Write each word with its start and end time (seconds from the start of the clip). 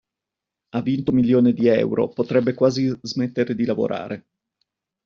Ha 0.69 0.81
vinto 0.81 1.11
un 1.11 1.17
milione 1.17 1.53
di 1.53 1.67
euro, 1.67 2.07
potrebbe 2.09 2.55
quasi 2.55 2.91
smettere 3.03 3.53
di 3.53 3.65
lavorare. 3.65 4.29